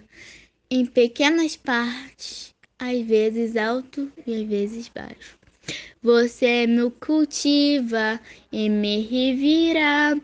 em 0.70 0.84
pequenas 0.84 1.56
partes, 1.56 2.54
às 2.78 3.00
vezes 3.00 3.56
alto 3.56 4.12
e 4.26 4.42
às 4.42 4.46
vezes 4.46 4.86
baixo. 4.90 5.39
Você 6.02 6.66
me 6.66 6.90
cultiva 6.90 8.20
e 8.50 8.68
me 8.68 9.02
revira 9.02 10.20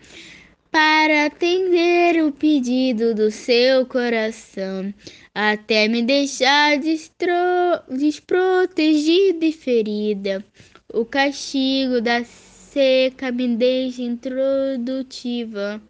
para 0.71 1.26
atender 1.26 2.23
o 2.23 2.33
pedido 2.33 3.15
do 3.15 3.31
seu 3.31 3.87
coração, 3.87 4.93
até 5.35 5.88
me 5.88 6.03
deixar 6.03 6.79
desprotegida 6.79 9.47
e 9.47 9.53
ferida. 9.53 10.45
O 10.93 11.05
castigo 11.05 12.00
da 12.00 12.25
seca, 12.25 13.33
me 13.33 13.57
deixa 13.57 14.03
introdutiva. 14.03 15.82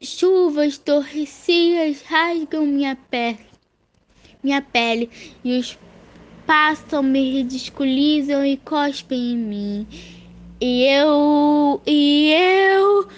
Chuvas 0.00 0.78
torrecidas 0.78 2.00
rasgam 2.02 2.64
minha 2.64 2.94
pele, 2.94 3.40
minha 4.40 4.62
pele 4.62 5.10
e 5.44 5.58
os 5.58 5.76
passam, 6.50 7.00
me 7.00 7.30
ridiculizam 7.30 8.44
e 8.44 8.56
cospem 8.56 9.34
em 9.34 9.36
mim. 9.36 9.86
E 10.60 10.84
eu, 10.84 11.80
e 11.86 12.32
eu, 12.32 13.08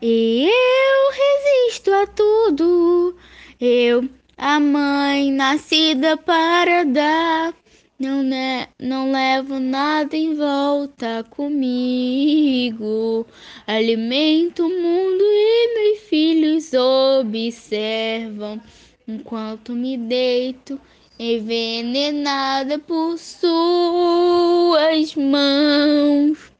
e 0.00 0.48
eu 0.48 1.10
resisto 1.10 1.92
a 1.92 2.06
tudo. 2.06 3.16
Eu, 3.60 4.08
a 4.38 4.60
mãe 4.60 5.32
nascida 5.32 6.16
para 6.16 6.84
dar 6.84 7.52
não, 7.98 8.22
né, 8.22 8.68
não 8.78 9.10
levo 9.10 9.58
nada 9.58 10.16
em 10.16 10.36
volta 10.36 11.26
comigo. 11.28 13.26
Alimento 13.66 14.64
o 14.64 14.68
mundo 14.68 15.24
e 15.24 15.74
meus 15.74 15.98
filhos 16.04 16.70
observam 16.72 18.60
enquanto 19.08 19.72
me 19.72 19.96
deito 19.96 20.80
envenenada 21.18 22.78
por 22.78 23.18
suas 23.18 25.14
mãos. 25.14 26.52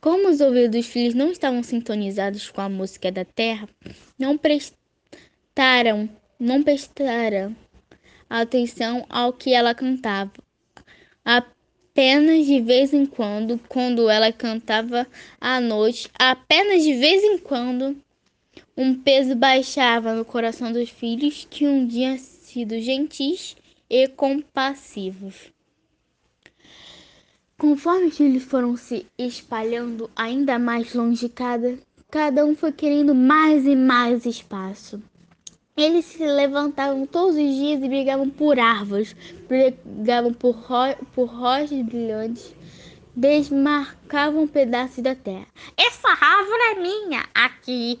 Como 0.00 0.28
os 0.28 0.40
ouvidos 0.40 0.70
dos 0.70 0.86
filhos 0.86 1.14
não 1.14 1.30
estavam 1.30 1.62
sintonizados 1.62 2.50
com 2.50 2.60
a 2.60 2.68
música 2.68 3.12
da 3.12 3.24
terra, 3.24 3.68
não 4.18 4.38
prestaram, 4.38 6.08
não 6.38 6.62
prestaram 6.62 7.54
atenção 8.28 9.04
ao 9.08 9.32
que 9.32 9.52
ela 9.52 9.74
cantava. 9.74 10.32
Apenas 11.24 12.46
de 12.46 12.60
vez 12.60 12.94
em 12.94 13.04
quando, 13.04 13.60
quando 13.68 14.08
ela 14.08 14.32
cantava 14.32 15.06
à 15.40 15.60
noite, 15.60 16.08
apenas 16.18 16.82
de 16.82 16.94
vez 16.94 17.22
em 17.22 17.36
quando, 17.36 17.96
um 18.76 18.94
peso 18.94 19.34
baixava 19.34 20.14
no 20.14 20.24
coração 20.24 20.72
dos 20.72 20.88
filhos 20.88 21.46
que 21.50 21.66
um 21.66 21.86
dia 21.86 22.16
sido 22.50 22.80
gentis 22.80 23.56
e 23.88 24.08
compassivos. 24.08 25.52
Conforme 27.56 28.10
filhos 28.10 28.42
foram 28.42 28.76
se 28.76 29.06
espalhando 29.18 30.10
ainda 30.16 30.58
mais 30.58 30.94
longe 30.94 31.28
cada, 31.28 31.78
cada 32.10 32.44
um 32.44 32.56
foi 32.56 32.72
querendo 32.72 33.14
mais 33.14 33.66
e 33.66 33.76
mais 33.76 34.24
espaço. 34.26 35.00
Eles 35.76 36.06
se 36.06 36.26
levantavam 36.26 37.06
todos 37.06 37.36
os 37.36 37.54
dias 37.54 37.82
e 37.82 37.88
brigavam 37.88 38.28
por 38.28 38.58
árvores, 38.58 39.14
brigavam 39.46 40.34
por, 40.34 40.56
ro 40.56 40.96
por 41.14 41.26
rochas 41.26 41.82
brilhantes, 41.82 42.54
desmarcavam 43.14 44.48
pedaços 44.48 45.02
da 45.02 45.14
terra. 45.14 45.46
Essa 45.76 46.08
árvore 46.08 46.62
é 46.70 46.74
minha, 46.80 47.28
aqui. 47.34 47.98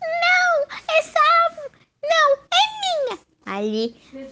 Não, 0.00 0.76
essa 0.98 1.18
árvore 1.44 1.70
não 2.02 2.32
é 2.34 3.10
minha. 3.10 3.29
Ali, 3.44 3.94
minha, 4.12 4.26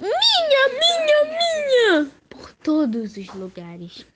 minha, 0.00 0.68
minha, 0.68 1.24
minha. 1.24 2.10
Por 2.28 2.52
todos 2.54 3.16
os 3.16 3.28
lugares. 3.34 4.06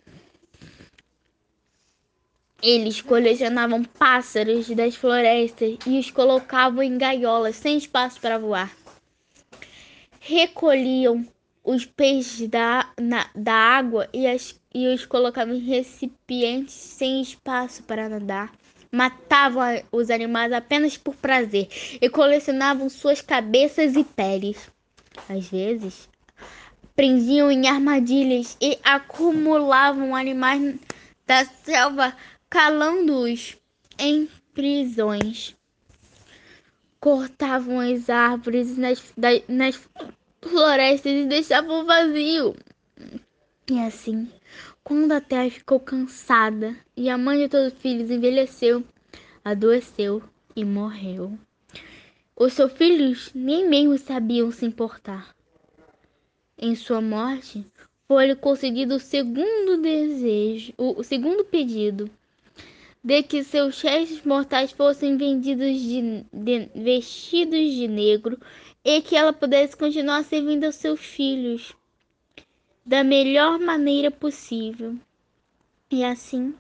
Eles 2.62 3.00
colecionavam 3.00 3.82
pássaros 3.82 4.68
das 4.68 4.94
florestas 4.94 5.76
e 5.84 5.98
os 5.98 6.10
colocavam 6.10 6.82
em 6.82 6.96
gaiolas 6.96 7.56
sem 7.56 7.76
espaço 7.76 8.20
para 8.20 8.38
voar. 8.38 8.70
Recolhiam 10.20 11.26
os 11.64 11.84
peixes 11.84 12.48
da, 12.48 12.88
na, 13.00 13.28
da 13.34 13.54
água 13.54 14.08
e, 14.12 14.26
as, 14.26 14.60
e 14.72 14.86
os 14.88 15.04
colocavam 15.04 15.54
em 15.54 15.60
recipientes 15.60 16.74
sem 16.74 17.20
espaço 17.20 17.82
para 17.82 18.08
nadar. 18.08 18.52
Matavam 18.94 19.82
os 19.90 20.10
animais 20.10 20.52
apenas 20.52 20.98
por 20.98 21.16
prazer 21.16 21.68
e 22.00 22.08
colecionavam 22.10 22.90
suas 22.90 23.22
cabeças 23.22 23.96
e 23.96 24.04
peles. 24.04 24.70
Às 25.28 25.48
vezes, 25.48 26.08
prendiam 26.94 27.50
em 27.50 27.66
armadilhas 27.66 28.56
e 28.60 28.78
acumulavam 28.84 30.14
animais 30.14 30.76
da 31.26 31.44
selva 31.44 32.14
calando-os 32.50 33.56
em 33.98 34.28
prisões. 34.52 35.56
Cortavam 37.00 37.80
as 37.80 38.10
árvores 38.10 38.76
nas, 38.76 39.02
nas 39.48 39.80
florestas 40.42 41.12
e 41.12 41.24
deixavam 41.24 41.86
vazio. 41.86 42.54
E 43.70 43.78
assim, 43.80 44.30
quando 44.84 45.12
a 45.12 45.20
terra 45.20 45.50
ficou 45.50 45.78
cansada 45.78 46.76
e 46.96 47.08
a 47.08 47.16
mãe 47.16 47.38
de 47.38 47.48
todos 47.48 47.72
os 47.72 47.78
filhos 47.78 48.10
envelheceu, 48.10 48.84
adoeceu 49.44 50.22
e 50.56 50.64
morreu. 50.64 51.38
Os 52.36 52.52
seus 52.54 52.72
filhos 52.72 53.30
nem 53.34 53.68
mesmo 53.68 53.96
sabiam 53.98 54.50
se 54.50 54.64
importar. 54.64 55.34
Em 56.58 56.74
sua 56.74 57.00
morte, 57.00 57.64
foi-lhe 58.08 58.34
concedido 58.34 58.96
o 58.96 59.00
segundo 59.00 59.78
desejo, 59.80 60.72
o 60.76 61.02
segundo 61.02 61.44
pedido 61.44 62.10
de 63.04 63.22
que 63.22 63.42
seus 63.42 63.80
restos 63.80 64.22
mortais 64.22 64.70
fossem 64.70 65.16
vendidos 65.16 65.80
de, 65.80 66.24
de, 66.32 66.68
vestidos 66.74 67.72
de 67.72 67.88
negro 67.88 68.38
e 68.84 69.02
que 69.02 69.16
ela 69.16 69.32
pudesse 69.32 69.76
continuar 69.76 70.22
servindo 70.22 70.64
aos 70.64 70.76
seus 70.76 71.00
filhos. 71.00 71.74
Da 72.84 73.04
melhor 73.04 73.58
maneira 73.58 74.10
possível. 74.10 74.96
E 75.90 76.04
assim, 76.04 76.54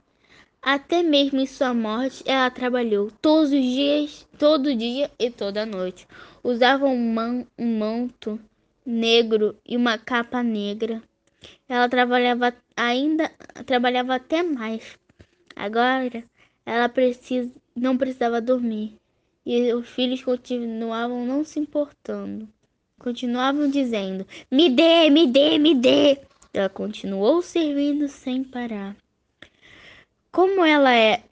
até 0.60 1.02
mesmo 1.02 1.40
em 1.40 1.46
sua 1.46 1.74
morte, 1.74 2.22
ela 2.24 2.48
trabalhou 2.50 3.10
todos 3.20 3.50
os 3.52 3.60
dias, 3.60 4.28
todo 4.38 4.74
dia 4.74 5.10
e 5.18 5.30
toda 5.30 5.66
noite. 5.66 6.06
Usava 6.44 6.86
um, 6.86 7.12
man 7.12 7.46
um 7.58 7.78
manto 7.78 8.38
negro 8.86 9.56
e 9.66 9.76
uma 9.76 9.98
capa 9.98 10.42
negra. 10.42 11.02
Ela 11.68 11.88
trabalhava 11.88 12.54
ainda, 12.76 13.28
trabalhava 13.66 14.14
até 14.14 14.42
mais. 14.42 14.96
Agora, 15.56 16.22
ela 16.64 16.88
precisa, 16.88 17.50
não 17.74 17.96
precisava 17.98 18.40
dormir. 18.40 18.96
E 19.44 19.72
os 19.72 19.88
filhos 19.88 20.22
continuavam 20.22 21.26
não 21.26 21.42
se 21.42 21.58
importando. 21.58 22.48
Continuavam 23.02 23.68
dizendo: 23.68 24.24
Me 24.48 24.70
dê, 24.70 25.10
me 25.10 25.26
dê, 25.26 25.58
me 25.58 25.74
dê. 25.74 26.18
Ela 26.54 26.68
continuou 26.68 27.42
servindo 27.42 28.06
sem 28.06 28.44
parar. 28.44 28.96
Como 30.30 30.64
ela 30.64 30.94
é, 30.94 31.24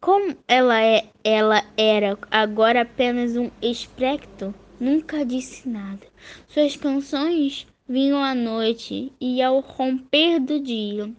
como 0.00 0.36
ela 0.46 0.80
é, 0.80 1.08
ela 1.24 1.64
era 1.76 2.16
agora 2.30 2.82
apenas 2.82 3.36
um 3.36 3.50
espectro, 3.60 4.54
nunca 4.78 5.26
disse 5.26 5.68
nada. 5.68 6.06
Suas 6.46 6.76
canções 6.76 7.66
vinham 7.88 8.22
à 8.22 8.32
noite 8.32 9.12
e 9.20 9.42
ao 9.42 9.58
romper 9.58 10.38
do 10.38 10.60
dia. 10.60 11.10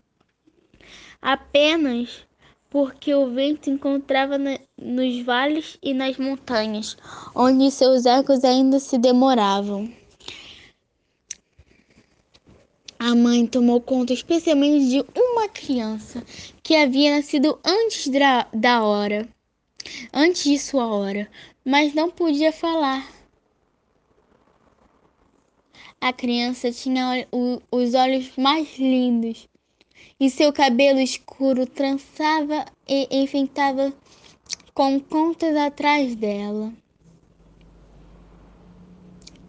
Apenas 1.21 2.25
porque 2.69 3.13
o 3.13 3.29
vento 3.33 3.69
encontrava 3.69 4.37
nos 4.77 5.21
vales 5.23 5.77
e 5.81 5.93
nas 5.93 6.17
montanhas, 6.17 6.97
onde 7.33 7.71
seus 7.71 8.05
ecos 8.05 8.43
ainda 8.43 8.79
se 8.79 8.97
demoravam. 8.97 9.96
A 12.99 13.13
mãe 13.13 13.45
tomou 13.45 13.79
conta 13.79 14.11
especialmente 14.11 14.89
de 14.89 15.05
uma 15.15 15.47
criança 15.47 16.23
que 16.63 16.75
havia 16.75 17.15
nascido 17.15 17.59
antes 17.63 18.09
da 18.51 18.83
hora, 18.83 19.29
antes 20.11 20.43
de 20.43 20.57
sua 20.57 20.87
hora, 20.87 21.29
mas 21.63 21.93
não 21.93 22.09
podia 22.09 22.51
falar. 22.51 23.07
A 26.01 26.11
criança 26.11 26.71
tinha 26.71 27.27
os 27.71 27.93
olhos 27.93 28.31
mais 28.35 28.79
lindos 28.79 29.47
e 30.19 30.29
seu 30.29 30.51
cabelo 30.51 30.99
escuro 30.99 31.67
trançava 31.67 32.65
e 32.87 33.07
enfeitava 33.11 33.93
com 34.73 34.99
contas 34.99 35.55
atrás 35.55 36.15
dela. 36.15 36.73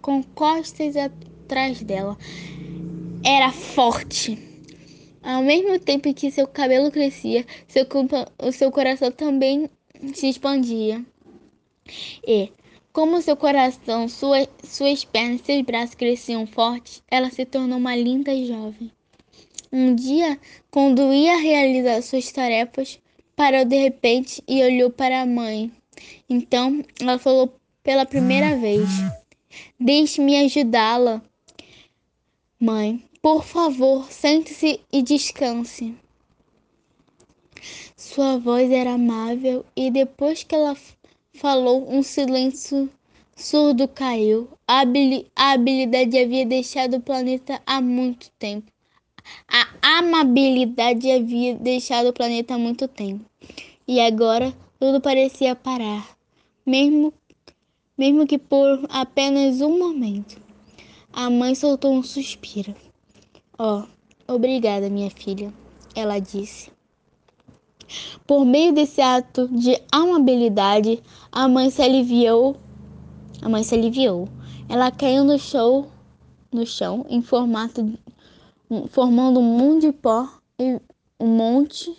Com 0.02 0.22
costas 0.22 0.96
atrás 0.96 1.82
dela. 1.82 2.16
Era 3.30 3.52
forte. 3.52 4.38
Ao 5.22 5.42
mesmo 5.42 5.78
tempo 5.78 6.14
que 6.14 6.30
seu 6.30 6.48
cabelo 6.48 6.90
crescia, 6.90 7.44
seu, 7.66 7.86
o 8.38 8.50
seu 8.50 8.72
coração 8.72 9.12
também 9.12 9.68
se 10.14 10.30
expandia. 10.30 11.04
E, 12.26 12.50
como 12.90 13.20
seu 13.20 13.36
coração, 13.36 14.08
sua, 14.08 14.48
suas 14.64 15.04
pernas 15.04 15.42
e 15.42 15.44
seus 15.44 15.60
braços 15.60 15.94
cresciam 15.94 16.46
fortes, 16.46 17.02
ela 17.10 17.28
se 17.30 17.44
tornou 17.44 17.76
uma 17.76 17.94
linda 17.94 18.34
jovem. 18.46 18.90
Um 19.70 19.94
dia, 19.94 20.40
quando 20.70 21.12
ia 21.12 21.36
realizar 21.36 22.00
suas 22.00 22.32
tarefas, 22.32 22.98
parou 23.36 23.66
de 23.66 23.76
repente 23.76 24.42
e 24.48 24.62
olhou 24.62 24.88
para 24.88 25.20
a 25.20 25.26
mãe. 25.26 25.70
Então, 26.30 26.82
ela 26.98 27.18
falou 27.18 27.54
pela 27.82 28.06
primeira 28.06 28.56
vez: 28.56 28.88
Deixe-me 29.78 30.34
ajudá-la. 30.38 31.22
Mãe, 32.58 33.00
por 33.20 33.44
favor, 33.44 34.10
sente-se 34.10 34.80
e 34.92 35.02
descanse. 35.02 35.94
Sua 37.96 38.38
voz 38.38 38.70
era 38.70 38.92
amável 38.92 39.64
e 39.74 39.90
depois 39.90 40.44
que 40.44 40.54
ela 40.54 40.76
falou, 41.34 41.92
um 41.92 42.02
silêncio 42.02 42.88
surdo 43.34 43.88
caiu. 43.88 44.48
A 44.66 44.82
habilidade 45.52 46.18
havia 46.18 46.46
deixado 46.46 46.98
o 46.98 47.00
planeta 47.00 47.60
há 47.66 47.80
muito 47.80 48.30
tempo. 48.38 48.70
A 49.48 49.98
amabilidade 49.98 51.10
havia 51.10 51.54
deixado 51.54 52.08
o 52.08 52.12
planeta 52.12 52.54
há 52.54 52.58
muito 52.58 52.86
tempo. 52.86 53.24
E 53.86 54.00
agora 54.00 54.54
tudo 54.78 55.00
parecia 55.00 55.56
parar, 55.56 56.16
mesmo, 56.64 57.12
mesmo 57.96 58.26
que 58.26 58.38
por 58.38 58.86
apenas 58.88 59.60
um 59.60 59.76
momento. 59.78 60.40
A 61.12 61.28
mãe 61.28 61.54
soltou 61.54 61.92
um 61.92 62.02
suspiro. 62.02 62.74
Oh, 63.60 63.82
obrigada, 64.28 64.88
minha 64.88 65.10
filha, 65.10 65.52
ela 65.92 66.20
disse. 66.20 66.70
Por 68.24 68.44
meio 68.44 68.72
desse 68.72 69.00
ato 69.00 69.48
de 69.48 69.76
amabilidade, 69.90 71.02
a 71.32 71.48
mãe 71.48 71.68
se 71.68 71.82
aliviou. 71.82 72.56
A 73.42 73.48
mãe 73.48 73.64
se 73.64 73.74
aliviou. 73.74 74.28
Ela 74.68 74.92
caiu 74.92 75.24
no 75.24 75.36
chão, 75.40 75.88
no 76.52 76.64
chão 76.64 77.04
em 77.08 77.20
formato 77.20 77.98
formando 78.90 79.40
um 79.40 79.58
monte 79.58 79.86
de 79.86 79.92
pó 79.92 80.28
e 80.56 80.80
um 81.18 81.26
monte 81.26 81.96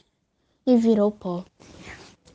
e 0.65 0.77
virou 0.77 1.11
pó. 1.11 1.43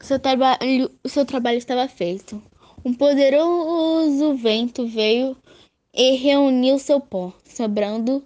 Seu 0.00 0.18
trabalho, 0.18 0.90
seu 1.06 1.24
trabalho 1.24 1.56
estava 1.56 1.88
feito. 1.88 2.42
Um 2.84 2.92
poderoso 2.92 4.34
vento 4.34 4.86
veio 4.86 5.34
e 5.94 6.16
reuniu 6.16 6.78
seu 6.78 7.00
pó, 7.00 7.32
sobrando 7.42 8.22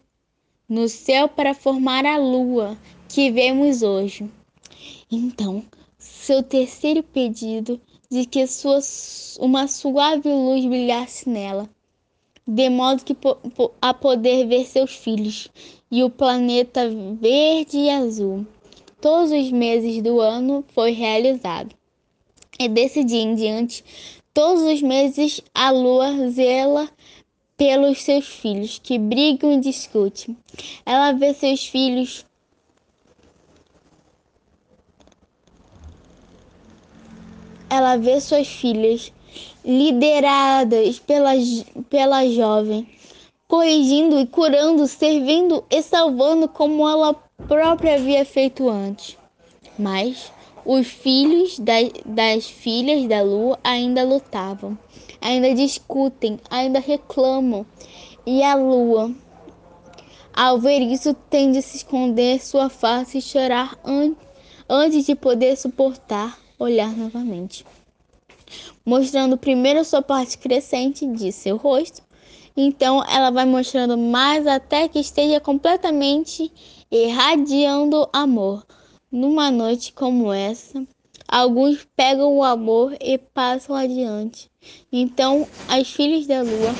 no 0.68 0.88
céu 0.88 1.28
para 1.28 1.54
formar 1.54 2.04
a 2.04 2.18
lua 2.18 2.76
que 3.08 3.30
vemos 3.30 3.82
hoje. 3.82 4.28
Então, 5.10 5.64
seu 5.98 6.42
terceiro 6.42 7.02
pedido 7.02 7.80
de 8.10 8.26
que 8.26 8.46
sua, 8.46 8.80
uma 9.40 9.66
suave 9.66 10.28
luz 10.28 10.64
brilhasse 10.66 11.28
nela, 11.28 11.68
de 12.46 12.68
modo 12.68 13.04
que 13.04 13.16
a 13.80 13.94
poder 13.94 14.46
ver 14.46 14.66
seus 14.66 14.94
filhos 14.94 15.48
e 15.90 16.02
o 16.02 16.10
planeta 16.10 16.88
verde 16.88 17.78
e 17.78 17.90
azul. 17.90 18.46
Todos 19.00 19.30
os 19.30 19.50
meses 19.50 20.02
do 20.02 20.20
ano 20.20 20.64
foi 20.74 20.90
realizado. 20.90 21.74
E 22.58 22.68
desse 22.68 23.04
dia 23.04 23.22
em 23.22 23.34
diante, 23.34 23.84
todos 24.34 24.62
os 24.62 24.82
meses 24.82 25.40
a 25.54 25.70
lua 25.70 26.28
zela 26.30 26.90
pelos 27.58 28.00
seus 28.02 28.26
filhos, 28.26 28.80
que 28.82 28.98
brigam 28.98 29.52
e 29.52 29.60
discutem. 29.60 30.34
Ela 30.86 31.12
vê 31.12 31.34
seus 31.34 31.66
filhos 31.66 32.24
ela 37.70 37.96
vê 37.96 38.18
suas 38.18 38.48
filhas 38.48 39.12
lideradas 39.62 40.98
pela, 41.00 41.32
pela 41.90 42.26
jovem 42.26 42.88
corrigindo 43.46 44.20
e 44.20 44.26
curando, 44.26 44.86
servindo 44.86 45.64
e 45.70 45.82
salvando 45.82 46.48
como 46.48 46.88
ela 46.88 47.14
própria 47.46 47.96
havia 47.96 48.24
feito 48.24 48.68
antes. 48.68 49.16
Mas 49.78 50.30
os 50.70 50.86
filhos 50.86 51.58
das, 51.58 51.88
das 52.04 52.46
filhas 52.46 53.08
da 53.08 53.22
lua 53.22 53.58
ainda 53.64 54.04
lutavam, 54.04 54.78
ainda 55.18 55.54
discutem, 55.54 56.38
ainda 56.50 56.78
reclamam. 56.78 57.64
E 58.26 58.42
a 58.42 58.54
lua, 58.54 59.10
ao 60.30 60.58
ver 60.58 60.80
isso, 60.80 61.14
tende 61.30 61.56
a 61.56 61.62
se 61.62 61.78
esconder 61.78 62.44
sua 62.44 62.68
face 62.68 63.16
e 63.16 63.22
chorar 63.22 63.78
an 63.82 64.14
antes 64.68 65.06
de 65.06 65.14
poder 65.14 65.56
suportar 65.56 66.38
olhar 66.58 66.94
novamente. 66.94 67.64
Mostrando 68.84 69.38
primeiro 69.38 69.82
sua 69.86 70.02
parte 70.02 70.36
crescente 70.36 71.06
de 71.06 71.32
seu 71.32 71.56
rosto 71.56 72.02
então 72.54 73.02
ela 73.08 73.30
vai 73.30 73.46
mostrando 73.46 73.96
mais 73.96 74.44
até 74.44 74.86
que 74.88 74.98
esteja 74.98 75.38
completamente 75.40 76.52
irradiando 76.90 78.08
amor. 78.12 78.66
Numa 79.10 79.50
noite 79.50 79.90
como 79.94 80.30
essa, 80.30 80.86
alguns 81.26 81.88
pegam 81.96 82.36
o 82.36 82.44
amor 82.44 82.94
e 83.00 83.16
passam 83.16 83.74
adiante. 83.74 84.50
Então 84.92 85.48
as 85.66 85.90
filhas 85.90 86.26
da 86.26 86.42
lua 86.42 86.74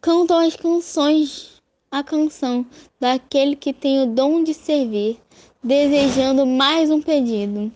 cantam 0.00 0.38
as 0.38 0.54
canções, 0.54 1.60
a 1.90 2.04
canção 2.04 2.64
daquele 3.00 3.56
que 3.56 3.72
tem 3.72 4.04
o 4.04 4.06
dom 4.06 4.44
de 4.44 4.54
servir, 4.54 5.18
desejando 5.64 6.46
mais 6.46 6.90
um 6.90 7.02
pedido. 7.02 7.72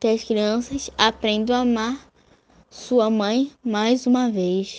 Que 0.00 0.08
as 0.08 0.24
crianças 0.24 0.90
aprendam 0.96 1.56
a 1.56 1.60
amar 1.60 2.06
sua 2.70 3.10
mãe 3.10 3.50
mais 3.62 4.06
uma 4.06 4.30
vez. 4.30 4.74